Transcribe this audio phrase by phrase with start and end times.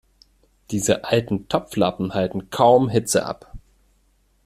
[0.71, 3.53] Diese alten Topflappen halten kaum Hitze ab.